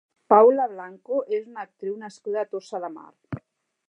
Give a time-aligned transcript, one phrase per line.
[0.33, 3.41] Paula Blanco és una actriu nascuda a Tossa de Mar.